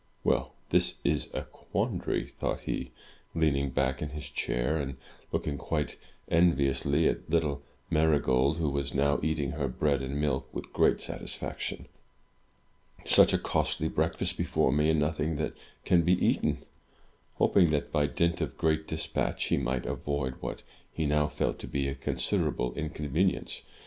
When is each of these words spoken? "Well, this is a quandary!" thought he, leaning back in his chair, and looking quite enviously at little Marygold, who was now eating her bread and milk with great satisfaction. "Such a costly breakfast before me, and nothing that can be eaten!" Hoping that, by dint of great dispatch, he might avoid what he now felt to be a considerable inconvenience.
"Well, 0.23 0.55
this 0.71 0.95
is 1.03 1.29
a 1.31 1.43
quandary!" 1.43 2.29
thought 2.39 2.61
he, 2.61 2.89
leaning 3.35 3.69
back 3.69 4.01
in 4.01 4.09
his 4.09 4.27
chair, 4.29 4.77
and 4.77 4.97
looking 5.31 5.59
quite 5.59 5.95
enviously 6.27 7.07
at 7.07 7.29
little 7.29 7.61
Marygold, 7.91 8.57
who 8.57 8.71
was 8.71 8.95
now 8.95 9.19
eating 9.21 9.51
her 9.51 9.67
bread 9.67 10.01
and 10.01 10.19
milk 10.19 10.49
with 10.51 10.73
great 10.73 10.99
satisfaction. 10.99 11.85
"Such 13.05 13.31
a 13.31 13.37
costly 13.37 13.89
breakfast 13.89 14.39
before 14.39 14.71
me, 14.71 14.89
and 14.89 14.99
nothing 14.99 15.35
that 15.35 15.53
can 15.85 16.01
be 16.01 16.13
eaten!" 16.13 16.57
Hoping 17.35 17.69
that, 17.69 17.91
by 17.91 18.07
dint 18.07 18.41
of 18.41 18.57
great 18.57 18.87
dispatch, 18.87 19.43
he 19.49 19.57
might 19.57 19.85
avoid 19.85 20.33
what 20.39 20.63
he 20.91 21.05
now 21.05 21.27
felt 21.27 21.59
to 21.59 21.67
be 21.67 21.87
a 21.87 21.93
considerable 21.93 22.73
inconvenience. 22.73 23.61